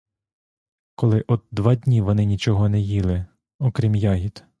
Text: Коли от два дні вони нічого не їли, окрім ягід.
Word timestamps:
Коли 0.95 1.23
от 1.27 1.41
два 1.51 1.75
дні 1.75 2.01
вони 2.01 2.25
нічого 2.25 2.69
не 2.69 2.79
їли, 2.79 3.25
окрім 3.59 3.95
ягід. 3.95 4.43